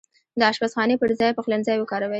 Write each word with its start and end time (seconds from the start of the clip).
د 0.39 0.41
اشپزخانې 0.51 0.95
پرځاي 1.01 1.31
پخلنځای 1.37 1.77
وکاروئ 1.79 2.09